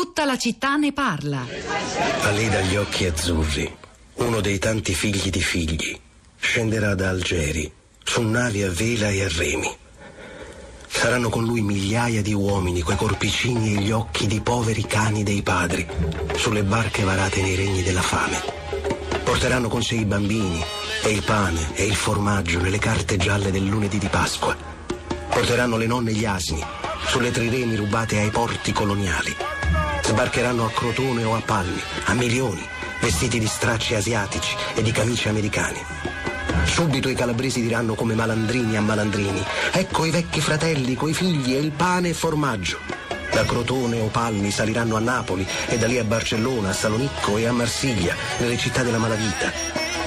[0.00, 1.46] Tutta la città ne parla.
[2.22, 3.70] A lei dagli occhi azzurri,
[4.14, 5.94] uno dei tanti figli di figli,
[6.40, 7.70] scenderà da Algeri
[8.02, 9.70] su navi a vela e a remi.
[10.88, 15.42] Saranno con lui migliaia di uomini, quei corpicini e gli occhi di poveri cani dei
[15.42, 15.86] padri,
[16.34, 18.42] sulle barche varate nei regni della fame.
[19.22, 20.64] Porteranno con sé i bambini,
[21.04, 24.56] e il pane, e il formaggio nelle carte gialle del lunedì di Pasqua.
[25.28, 26.64] Porteranno le nonne e gli asini,
[27.04, 29.58] sulle triremi rubate ai porti coloniali.
[30.10, 32.66] Sbarcheranno a Crotone o a Palmi, a milioni,
[33.00, 35.80] vestiti di stracci asiatici e di camicie americani.
[36.64, 39.40] Subito i calabresi diranno come malandrini a malandrini:
[39.70, 42.80] Ecco i vecchi fratelli coi figli e il pane e formaggio.
[43.30, 47.46] Da Crotone o Palmi saliranno a Napoli e da lì a Barcellona, a Salonicco e
[47.46, 49.52] a Marsiglia, nelle città della malavita.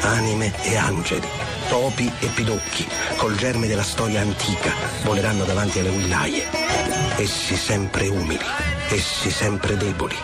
[0.01, 1.27] Anime e angeli,
[1.69, 4.73] topi e pidocchi, col germe della storia antica,
[5.05, 6.62] voleranno davanti alle willaie.
[7.17, 8.43] Essi sempre umili,
[8.89, 10.15] essi sempre deboli,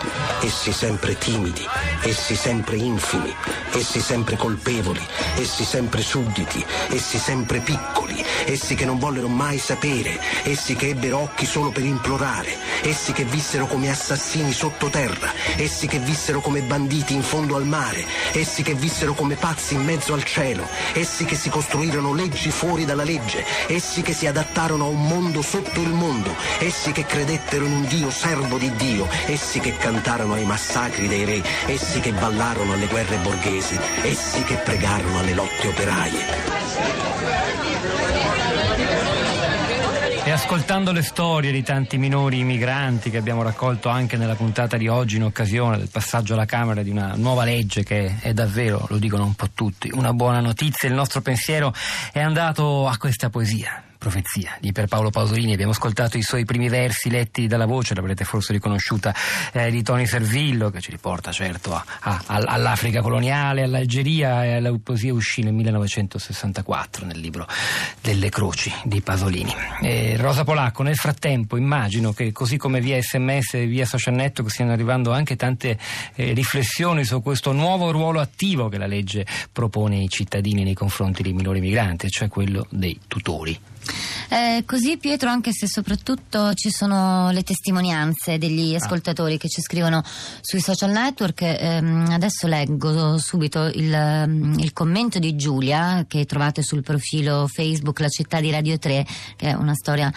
[0.41, 1.66] essi sempre timidi,
[2.02, 3.34] essi sempre infimi,
[3.74, 4.99] essi sempre colpevoli,
[5.37, 11.20] essi sempre sudditi, essi sempre piccoli, essi che non vollero mai sapere, essi che ebbero
[11.20, 17.13] occhi solo per implorare, essi che vissero come assassini sottoterra, essi che vissero come banditi
[17.13, 21.35] in fondo al mare, essi che vissero come pazzi in mezzo al cielo, essi che
[21.35, 25.93] si costruirono leggi fuori dalla legge, essi che si adattarono a un mondo sotto il
[25.93, 31.07] mondo, essi che credettero in un Dio servo di Dio, essi che cantarono ai massacri
[31.07, 36.59] dei re, essi che ballarono alle guerre borghesi, essi che pregarono alle lotte operaie.
[40.29, 44.87] E ascoltando le storie di tanti minori migranti che abbiamo raccolto anche nella puntata di
[44.87, 48.99] oggi in occasione del passaggio alla Camera di una nuova legge che è davvero, lo
[48.99, 51.74] dicono un po' tutti, una buona notizia, il nostro pensiero
[52.12, 53.88] è andato a questa poesia.
[54.00, 55.52] Profezia di Pierpaolo Pasolini.
[55.52, 59.14] Abbiamo ascoltato i suoi primi versi letti dalla voce, l'avrete forse riconosciuta,
[59.52, 64.74] eh, di Tony Servillo, che ci riporta certo a, a, all'Africa coloniale, all'Algeria e alla
[64.81, 67.46] poesia uscì nel 1964 nel libro
[68.00, 69.54] Delle Croci di Pasolini.
[69.82, 74.50] Eh, Rosa Polacco, nel frattempo immagino che così come via sms e via social network
[74.50, 75.78] stiano arrivando anche tante
[76.16, 81.22] eh, riflessioni su questo nuovo ruolo attivo che la legge propone ai cittadini nei confronti
[81.22, 83.59] dei minori migranti, cioè quello dei tutori.
[84.32, 89.38] Eh, così Pietro, anche se soprattutto ci sono le testimonianze degli ascoltatori ah.
[89.38, 90.04] che ci scrivono
[90.42, 96.84] sui social network, ehm, adesso leggo subito il, il, commento di Giulia che trovate sul
[96.84, 99.06] profilo Facebook La città di Radio 3,
[99.36, 100.14] che è una storia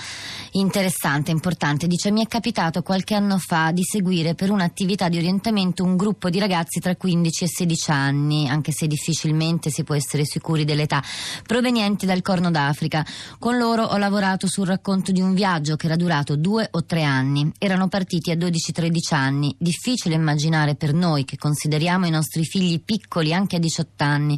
[0.53, 1.87] interessante, importante.
[1.87, 6.29] Dice mi è capitato qualche anno fa di seguire per un'attività di orientamento un gruppo
[6.29, 11.03] di ragazzi tra 15 e 16 anni, anche se difficilmente si può essere sicuri dell'età,
[11.47, 13.07] provenienti dal Corno d'Africa.
[13.39, 17.05] Con loro ho lavorato sul racconto di un viaggio che era durato due o tre
[17.05, 17.53] anni.
[17.59, 19.55] Erano partiti a 12-13 anni.
[19.57, 24.37] Difficile immaginare per noi che consideriamo i nostri figli piccoli anche a 18 anni.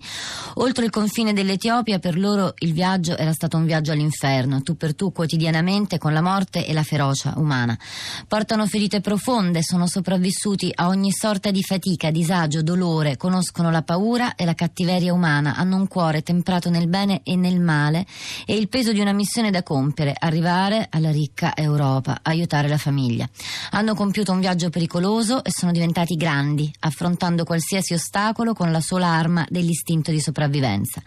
[0.56, 4.94] Oltre il confine dell'Etiopia, per loro il viaggio era stato un viaggio all'inferno, tu per
[4.94, 7.78] tu quotidianamente con la morte e la ferocia umana.
[8.28, 14.34] Portano ferite profonde, sono sopravvissuti a ogni sorta di fatica, disagio, dolore, conoscono la paura
[14.34, 18.04] e la cattiveria umana, hanno un cuore temprato nel bene e nel male
[18.44, 23.28] e il peso di una missione da compiere, arrivare alla ricca Europa, aiutare la famiglia.
[23.70, 29.06] Hanno compiuto un viaggio pericoloso e sono diventati grandi, affrontando qualsiasi ostacolo con la sola
[29.08, 31.02] arma dell'istinto di sopravvivenza.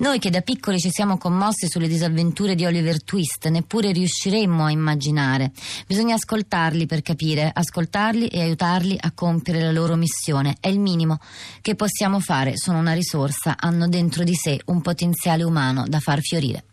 [0.00, 4.70] Noi che da piccoli ci siamo commossi sulle disavventure di Oliver Twist, neppure riusciremmo a
[4.70, 5.52] immaginare.
[5.86, 10.56] Bisogna ascoltarli per capire, ascoltarli e aiutarli a compiere la loro missione.
[10.58, 11.18] È il minimo
[11.60, 16.20] che possiamo fare, sono una risorsa, hanno dentro di sé un potenziale umano da far
[16.20, 16.64] fiorire.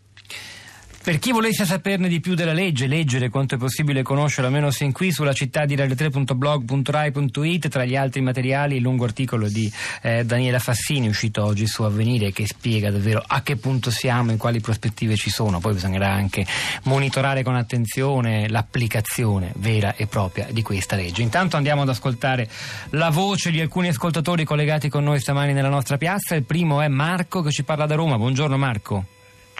[1.08, 4.92] Per chi volesse saperne di più della legge, leggere quanto è possibile conoscere, almeno sin
[4.92, 10.58] qui, sulla città di radio3.blog.rai.it, tra gli altri materiali, il lungo articolo di eh, Daniela
[10.58, 15.16] Fassini, uscito oggi su Avvenire, che spiega davvero a che punto siamo e quali prospettive
[15.16, 15.60] ci sono.
[15.60, 16.44] Poi bisognerà anche
[16.82, 21.22] monitorare con attenzione l'applicazione vera e propria di questa legge.
[21.22, 22.46] Intanto andiamo ad ascoltare
[22.90, 26.34] la voce di alcuni ascoltatori collegati con noi stamani nella nostra piazza.
[26.34, 28.18] Il primo è Marco che ci parla da Roma.
[28.18, 29.06] Buongiorno Marco.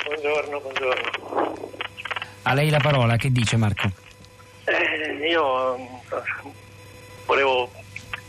[0.05, 1.08] Buongiorno, buongiorno.
[2.49, 3.93] A lei la parola, che dice Marco?
[4.65, 5.81] Eh, io eh,
[7.27, 7.71] volevo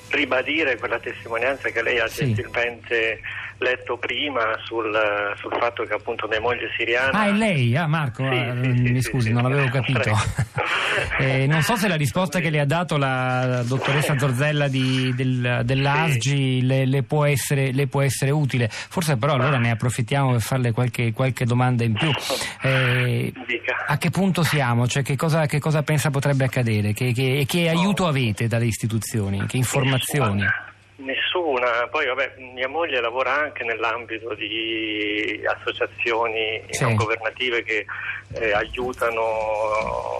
[0.10, 2.26] ribadire quella testimonianza che lei ha sì.
[2.26, 3.22] gentilmente
[3.60, 4.92] letto prima sul,
[5.36, 7.12] sul fatto che appunto mia moglie siriana...
[7.12, 7.76] Ah, è lei?
[7.76, 9.52] Ah, Marco, Sì, ah, sì, sì, mi sì, scusi, non sì.
[9.52, 10.12] avevo capito.
[11.18, 15.62] Eh, non so se la risposta che le ha dato la dottoressa Zorzella di- del-
[15.64, 18.68] dell'ASGI le, le può essere, le può essere utile.
[18.70, 22.10] Forse però allora ne approfittiamo per farle qualche, qualche domanda in più.
[22.62, 23.32] Eh,
[23.88, 24.88] a che punto siamo?
[24.88, 26.94] Cioè, che, cosa, che cosa pensa potrebbe accadere?
[26.94, 29.46] Che, che- e che aiuto avete dalle istituzioni?
[29.46, 30.42] Che informazioni?
[30.42, 31.16] Nessuna,
[31.90, 36.84] poi vabbè, mia moglie lavora anche nell'ambito di associazioni Sì.
[36.84, 37.86] non governative che
[38.34, 40.20] eh, aiutano...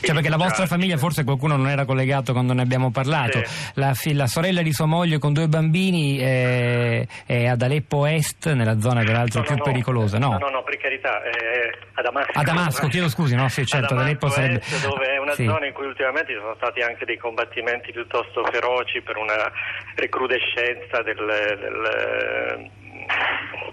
[0.00, 3.70] Cioè perché la vostra famiglia, forse qualcuno non era collegato quando ne abbiamo parlato, Sì.
[3.74, 8.78] la, la sorella di sua moglie con due bambini eh, è ad Aleppo Est, nella
[8.80, 10.28] zona peraltro No, più no, pericolosa, no?
[10.32, 12.30] No, no, no, per carità, è a Damasco.
[12.32, 13.48] A Damasco, chiedo scusi, no?
[13.48, 14.60] Sì, certo, ad Aleppo sarebbe...
[14.60, 15.44] Est, dove è una Sì.
[15.44, 19.52] zona in cui ultimamente ci sono stati anche dei combattimenti piuttosto feroci per una
[19.94, 22.70] recrudescenza del, del,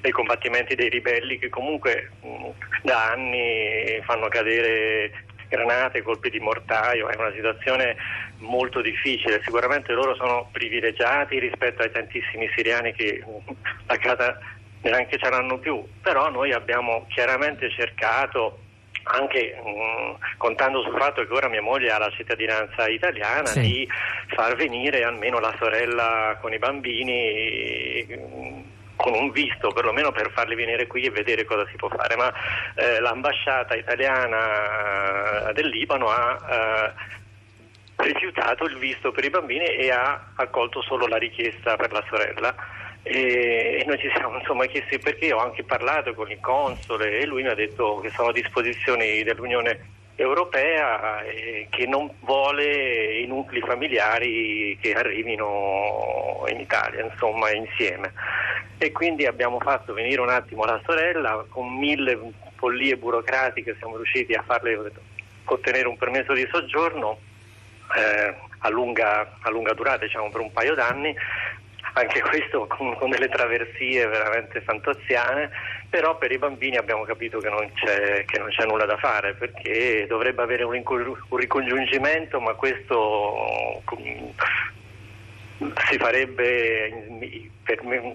[0.01, 2.49] dei combattimenti dei ribelli che comunque mh,
[2.83, 5.11] da anni fanno cadere
[5.47, 7.95] granate, colpi di mortaio, è una situazione
[8.39, 13.51] molto difficile, sicuramente loro sono privilegiati rispetto ai tantissimi siriani che mh,
[13.87, 14.37] a casa
[14.81, 18.59] neanche ce l'hanno più, però noi abbiamo chiaramente cercato
[19.07, 23.59] anche mh, contando sul fatto che ora mia moglie ha la cittadinanza italiana Sì.
[23.61, 23.89] di
[24.33, 28.63] far venire almeno la sorella con i bambini mh,
[28.95, 32.31] con un visto perlomeno per farli venire qui e vedere cosa si può fare ma
[32.75, 36.93] eh, l'ambasciata italiana del Libano ha
[37.97, 42.03] eh, rifiutato il visto per i bambini e ha accolto solo la richiesta per la
[42.09, 42.55] sorella
[43.07, 45.31] e, noi ci siamo insomma chiesti perché.
[45.31, 49.21] Ho anche parlato con il console e lui mi ha detto che sono a disposizione
[49.21, 58.11] dell'Unione Europea e che non vuole i nuclei familiari che arrivino in Italia insomma insieme.
[58.79, 62.19] E quindi abbiamo fatto venire un attimo la sorella con mille
[62.55, 64.91] follie burocratiche siamo riusciti a farle
[65.43, 67.19] ottenere un permesso di soggiorno
[67.95, 71.15] eh, a, lunga, a lunga durata, diciamo per un paio d'anni,
[71.97, 75.50] anche questo con, con delle traversie veramente fantoziane,
[75.89, 79.33] però per i bambini abbiamo capito che non c'è, che non c'è nulla da fare
[79.33, 84.33] perché dovrebbe avere un, un ricongiungimento, ma questo com-
[85.57, 86.89] si farebbe
[87.83, 88.13] me-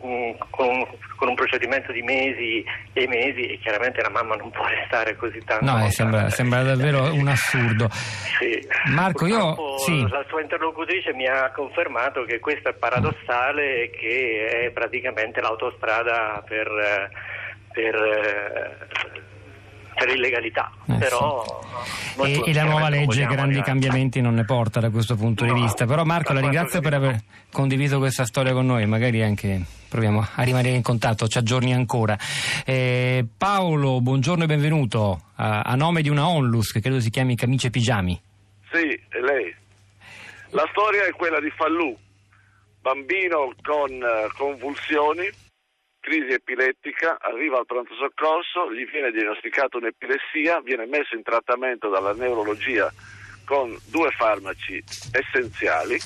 [0.50, 4.64] con, un, con un procedimento di mesi e mesi e chiaramente la mamma non può
[4.66, 5.64] restare così tanto.
[5.64, 7.88] No, eh, sembra, sembra davvero un assurdo.
[7.90, 8.66] Sì.
[8.92, 10.06] Marco, io- sì.
[10.08, 16.42] La sua interlocutrice mi ha confermato che questo è paradossale e che è praticamente l'autostrada
[16.46, 17.10] per, eh,
[17.72, 18.88] per,
[20.00, 20.72] per illegalità.
[20.88, 21.60] Eh, Però
[22.16, 23.62] noi E, e la nuova legge grandi arrivare.
[23.62, 25.84] cambiamenti non ne porta da questo punto di No, vista.
[25.84, 27.20] Però Marco la ringrazio per aver
[27.52, 29.60] condiviso questa storia con noi, magari anche
[29.90, 32.16] proviamo a rimanere in contatto, ci aggiorni ancora.
[32.64, 37.36] Eh, Paolo, buongiorno e benvenuto a, a nome di una onlus che credo si chiami
[37.36, 38.18] Camicie Pigiami.
[38.72, 39.54] Sì, è lei.
[40.50, 41.94] La storia è quella di Fallù,
[42.80, 45.28] bambino con eh, convulsioni,
[46.10, 52.12] crisi epilettica, arriva al pronto soccorso, gli viene diagnosticata un'epilessia, viene messo in trattamento dalla
[52.14, 52.92] neurologia
[53.44, 56.00] con due farmaci essenziali.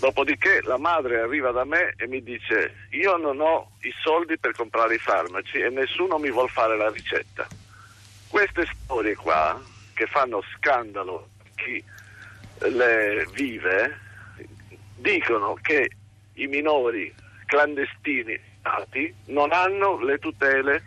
[0.00, 4.52] Dopodiché la madre arriva da me e mi dice io non ho i soldi per
[4.52, 7.46] comprare i farmaci e nessuno mi vuol fare la ricetta.
[8.28, 9.58] Queste storie qua,
[9.94, 11.82] che fanno scandalo chi
[12.68, 13.98] le vive,
[14.96, 15.90] dicono che
[16.34, 17.12] i minori
[17.50, 20.82] clandestini nati non hanno le tutele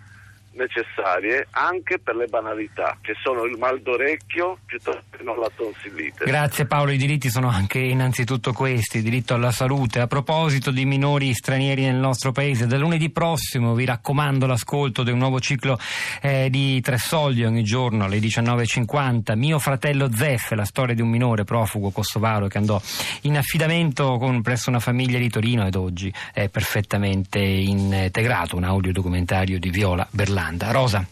[0.54, 6.26] necessarie anche per le banalità, che sono il mal d'orecchio piuttosto che non la tonsillite.
[6.26, 10.00] Grazie Paolo, i diritti sono anche innanzitutto questi, il diritto alla salute.
[10.00, 15.12] A proposito di minori stranieri nel nostro paese, da lunedì prossimo vi raccomando l'ascolto di
[15.12, 15.78] un nuovo ciclo
[16.22, 19.38] eh, di Tre Soldi ogni giorno alle 19.50.
[19.38, 22.82] Mio fratello Zeff, la storia di un minore profugo kosovaro che andò
[23.22, 29.60] in affidamento con, presso una famiglia di Torino ed oggi è perfettamente integrato, un audiodocumentario
[29.60, 30.08] di Viola
[30.44, 30.74] Berlanda.
[30.74, 31.08] Rosa.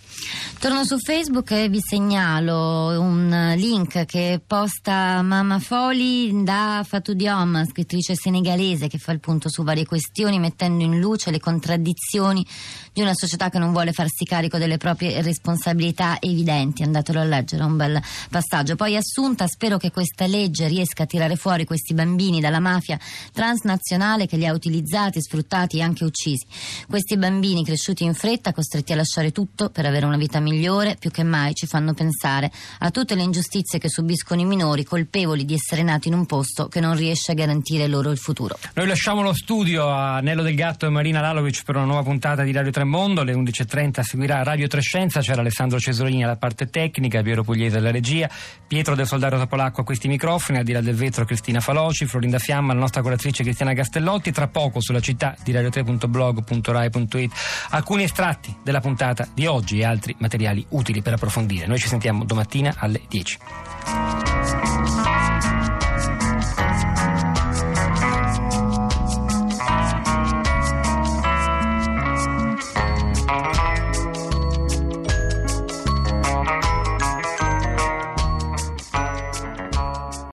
[0.60, 7.66] Torno su Facebook e vi segnalo un link che posta Mamma Foli da Fatou Diom,
[7.68, 12.46] scrittrice senegalese che fa il punto su varie questioni mettendo in luce le contraddizioni
[12.94, 16.84] di una società che non vuole farsi carico delle proprie responsabilità evidenti.
[16.84, 18.76] Andatelo a leggere, è un bel passaggio.
[18.76, 23.00] Poi Assunta, spero che questa legge riesca a tirare fuori questi bambini dalla mafia
[23.34, 26.46] transnazionale che li ha utilizzati, sfruttati e anche uccisi.
[26.88, 31.10] Questi bambini cresciuti in fretta, costretti a lasciare tutto per avere una vita migliore, più
[31.10, 35.54] che mai ci fanno pensare a tutte le ingiustizie che subiscono i minori colpevoli di
[35.54, 38.58] essere nati in un posto che non riesce a garantire loro il futuro.
[38.74, 42.44] Noi lasciamo lo studio a Nello del Gatto e Marina Lalovic per una nuova puntata
[42.44, 43.22] di Radio Tremondo.
[43.22, 45.22] Alle 11.30 seguirà Radio Trescenza.
[45.22, 48.30] C'era Alessandro Cesolini alla parte tecnica, Piero Pugliese alla regia,
[48.68, 52.40] Pietro del Soldato Topolacco a questi microfoni, al di là del vetro Cristina Faloci, Florinda
[52.40, 54.32] Fiamma, la nostra curatrice Cristiana Castellotti.
[54.32, 57.32] Tra poco sulla città di radio3.blog.rai.it
[57.70, 61.68] alcuni estratti della puntata di oggi e altri materiali utili per approfondire.
[61.68, 64.31] Noi ci sentiamo domattina alle 10.